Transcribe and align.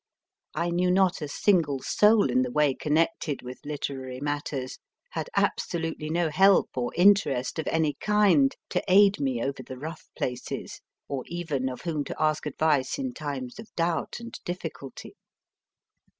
I 0.55 0.71
knew 0.71 0.89
not 0.89 1.21
a 1.21 1.27
single 1.27 1.79
soul 1.83 2.31
in 2.31 2.41
the 2.41 2.49
way 2.49 2.73
connected 2.73 3.43
with 3.43 3.59
literary 3.63 4.19
matters, 4.19 4.79
had 5.11 5.29
absolutely 5.35 6.09
no 6.09 6.31
help 6.31 6.71
or 6.75 6.91
interest 6.95 7.59
of 7.59 7.67
any 7.67 7.93
kind 8.01 8.55
to 8.71 8.83
aid 8.87 9.19
me 9.19 9.43
over 9.43 9.61
the 9.61 9.77
rough 9.77 10.09
places, 10.17 10.81
or 11.07 11.21
even 11.27 11.69
of 11.69 11.81
whom 11.81 12.03
to 12.05 12.19
ask 12.19 12.47
advice 12.47 12.97
in 12.97 13.13
times 13.13 13.59
of 13.59 13.67
doubt 13.75 14.15
and 14.19 14.39
difficulty. 14.43 15.13